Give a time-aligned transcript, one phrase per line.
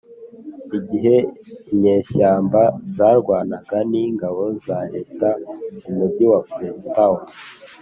[0.77, 1.15] igihe
[1.73, 2.61] inyeshyamba
[2.95, 5.29] zarwanaga n ingabo za leta
[5.83, 7.21] mu mugi wa Freetown